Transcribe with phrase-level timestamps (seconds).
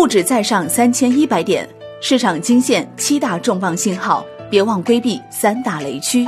[0.00, 1.68] 沪指再上三千一百点，
[2.00, 6.26] 市场惊现七大重磅信号，别忘规避三大雷区。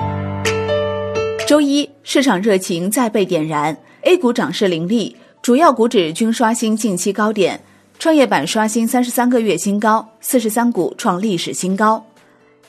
[1.46, 7.58] 周一，市场热情再被点燃，A 股涨势凌厉，主要股指均刷新近期高点，
[7.98, 12.04] 创业板刷新三十三个月新高，四十三股创历史新高。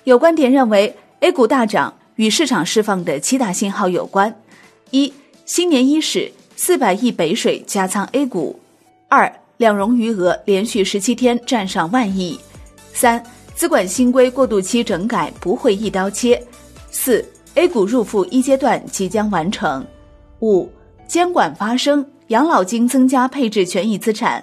[0.06, 4.34] 有观点认为，A 股大涨与市场释放的七大信号有关：
[4.92, 5.14] 一、
[5.44, 8.58] 新年伊始，四百亿北水加仓 A 股；
[9.10, 12.38] 二、两融余额连续十七天站上万亿；
[12.94, 13.24] 三、
[13.56, 16.38] 资管新规过渡期整改不会一刀切；
[16.92, 17.24] 四、
[17.56, 19.84] A 股入负一阶段即将完成；
[20.40, 20.70] 五、
[21.08, 24.42] 监管发生，养老金增加配置权益资产；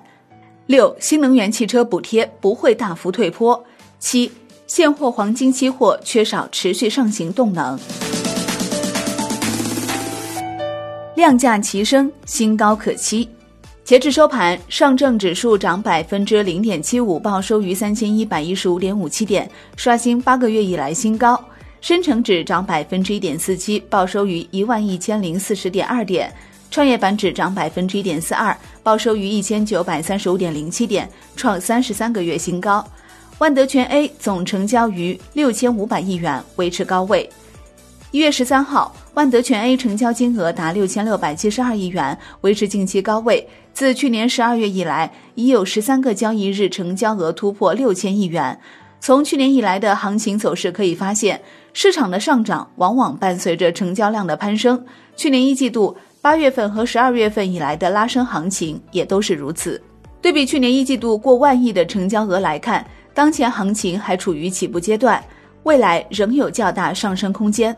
[0.66, 3.60] 六、新能源汽车补贴不会大幅退坡；
[3.98, 4.30] 七。
[4.66, 7.76] 现货黄金期货缺少持续上行动能，
[11.16, 13.28] 量价齐升，新高可期。
[13.90, 21.44] 截至收盘，上证指数涨百分之零点七五，报收于三千一百一十五点五七点，刷新八个月以来新高。
[21.80, 26.32] 深成指涨百分之一点四七，报收于一万一千零四十点二点。
[26.70, 32.86] 创业板指涨百分之一点四二，报收于一千九百三十五点零七点，创三十三个月新高。
[33.38, 37.28] 万德全 A 总成交于六千五百亿元，维持高位。
[38.12, 43.48] 一月十三号，万德全 A 成交金额达六千六百七十二亿元，维持近期高位。
[43.72, 48.58] 自去年十二月以来，已有十三个交易日成交额突破六千亿元。
[48.98, 51.40] 从去年以来的行情走势可以发现，
[51.72, 54.84] 市场的上涨往往伴随着成交量的攀升。
[55.14, 59.80] 去年一季度八月份和十二月份以来的拉升行情也都是如此。
[60.20, 62.84] 对比去年一季度过万亿的成交额来看。
[63.14, 65.22] 当前行情还处于起步阶段，
[65.62, 67.76] 未来仍有较大上升空间。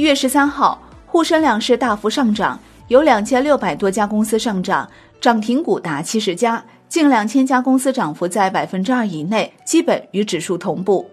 [0.00, 11.06] 一月十三号，沪深两市大幅上涨，有两千六百多家公司上涨，涨停股达七十家，近两千家公司涨幅在百分之二以内，基本与指数同步。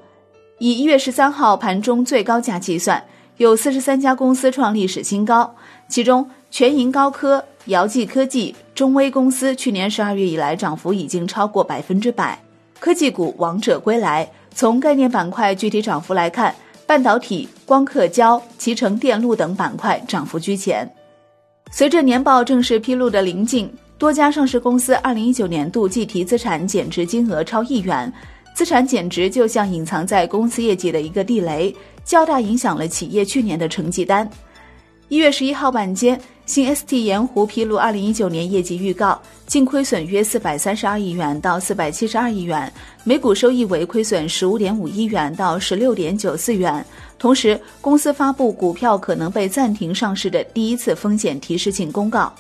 [0.60, 3.04] 以一月十三号盘中最高价计算，
[3.36, 5.54] 有四十三家公司创历史新高，
[5.90, 12.40] 其中全银高科、姚记科技、中微公司去年十二月以来涨幅已经超过百分之百。
[12.80, 14.30] 科技股王者归来。
[14.56, 16.56] 从概念板块具体涨幅来看，
[16.88, 20.90] 半导体、光刻胶、集成电路等板块涨幅居前。
[21.70, 28.12] 随着年报正式披露的临近，多家上市公司二零一九年度计提资产减值金额超亿元。
[28.56, 31.76] 资产减值就像隐藏在公司业绩的一个地雷，
[32.06, 34.28] 较大影响了企业去年的成绩单。
[35.10, 36.20] 一月十一号晚间。
[36.46, 42.72] 新 ST 盐湖披露二零一九年业绩预告，净亏损约四百三十二亿元到四百七十二亿元，
[43.04, 46.86] 每股收益为亏损十五点五亿元到十六点九四元。
[47.20, 52.34] 同时，公司发布股票可能被暂停上市的第一次风险提示性公告。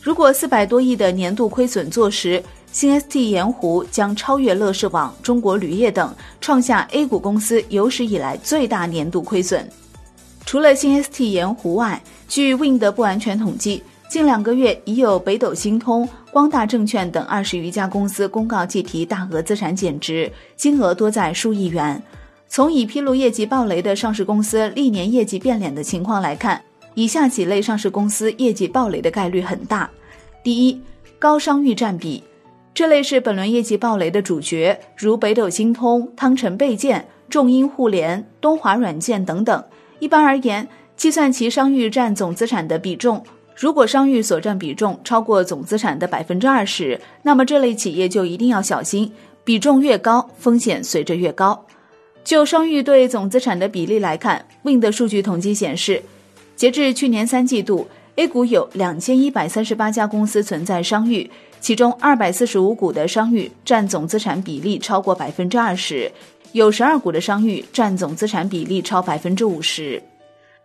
[0.00, 9.68] 如果四百多亿的年度亏损坐实，新 ST 盐湖将超越乐视网、中国铝业等，创下 A 股公司有史以来最大年度亏损。
[10.50, 22.02] 除了新 ST 盐湖外，据 Win 的不完全统计，近两个月已有北斗星通、光大证券等二十余家公司公告计提大额资产减值，金额多在数亿元。
[22.48, 26.60] 从已披露业绩暴雷的上市公司历年业绩变脸的情况来看，
[26.94, 29.88] 以下几类上市公司业绩暴雷的概率很大。
[30.42, 30.82] 第一，
[31.20, 32.24] 高商誉占比，
[32.74, 39.62] 这类是本轮业绩暴雷的主角，如北斗星通、汤臣倍健、众英互联、东华软件等等。
[40.00, 40.66] 一般而言，
[40.96, 43.22] 计算其商誉占总资产的比重，
[43.54, 49.12] 如果商誉所占比重超过总资产的百分之二十，那么这类企业就一定要小心，
[49.44, 51.66] 比重越高，风险随着越高。
[52.24, 56.02] 就商誉对总资产的比例来看，Win 的数据统计显示，
[56.56, 57.86] 截至去年三季度
[58.16, 61.30] ，A 股有两千一百三十八家公司存在商誉，
[61.60, 66.10] 其中二百四十五股的商誉占总资产比例超过百分之二十。
[66.52, 70.02] 有十二股的商誉占总资产比例超百分之五十。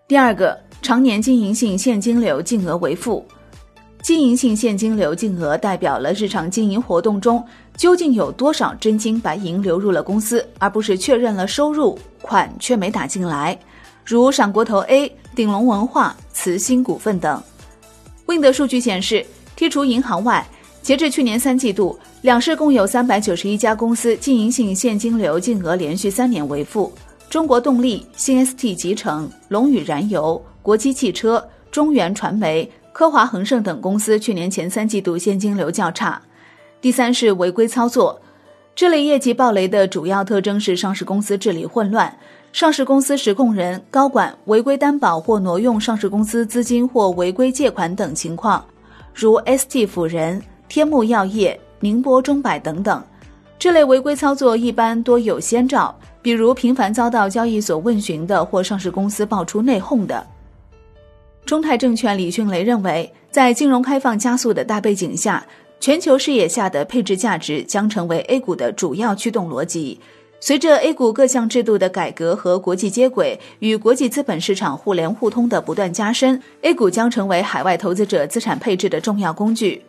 [0.07, 3.23] 第二个，常年经营性现金流净额为负。
[4.01, 7.43] 经营性现金流净额代表了日常经营活动中
[7.75, 13.57] 究竟有多少真金白银流入了公司，而不是确认了收入款却没打进来。
[14.03, 17.41] 如闪国投 A、鼎龙文化、慈兴股份等。
[18.25, 19.23] Win 的数据显示，
[19.55, 20.47] 剔除银行外。
[20.85, 26.93] 截至去年三季度，两市共有三百九十一家公司经营性现金流净额连续三年为负。
[27.27, 36.21] 中国动力、新 ST 集成、龙宇燃油、国际汽车、中原传媒、科华恒盛等公司去年前三季度现金流较差。
[36.79, 38.21] 第三是违规操作，
[38.75, 42.15] 这类业绩暴雷的主要特征是上市公司治理混乱，
[42.53, 48.63] 上市公司实控人、高管违规担保或挪用上市公司资金或违规借款等情况，
[49.15, 50.39] 如 ST 辅仁。
[50.67, 53.03] 天目药业、宁波中百等等，
[53.57, 60.25] 这类违规操作一般多有先兆，比如频繁遭到交易所问询的，或上市公司爆出内讧的。
[61.45, 65.45] 中泰证券李迅雷认为，在金融开放加速的大背景下，
[65.79, 69.99] 全球视野下的配置价值将成为 A 股的主要驱动逻辑。
[70.39, 79.83] 随着 A 股各项制度的改革和国际接轨，与国际资本市场互联互通的不断加深，A 股将成为海外投资者资产配置的重要工具。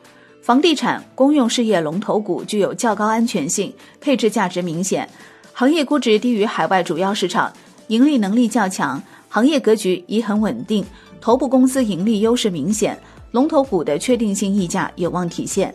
[0.47, 5.09] 房地产、公用事业龙头股具有较高安全性，配置价值明显，
[5.53, 7.53] 行业估值低于海外主要市场，
[7.89, 10.87] 盈利能力较强，行业格局已很稳定。
[11.21, 12.97] 头部公司盈利优势明显，
[13.33, 15.75] 龙头股的确定性溢价有望体现。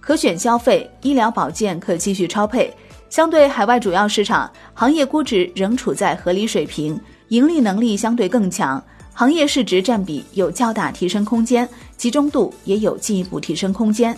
[0.00, 2.74] 可选消费、医疗保健可继续超配。
[3.10, 8.82] 相对海外主要市场，行业估值仍处在合理水平，盈利能力相对更强，
[9.20, 11.68] 行业市值占比有较大提升空间，
[11.98, 14.16] 集中度也有进一步提升空间。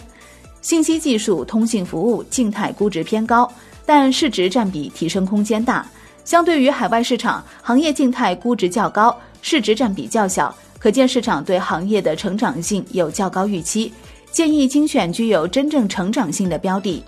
[0.61, 3.53] 信息技术、通信服务静态估值偏高，
[3.85, 5.85] 但市值占比提升空间大。
[6.25, 9.13] 相对于海外市场，行业静态估值较高。
[9.41, 13.93] 市值占比较小，可见市场对行业的成长性有较高预期，
[14.31, 17.03] 建议精选具有真正成长性的标的。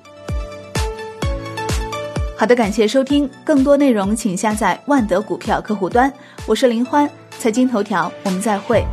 [2.37, 6.13] 好的，感谢收听，更多内容请下载万德股票客户端。
[6.45, 7.09] 我是林欢，
[7.39, 8.85] 财经头条，我们再会。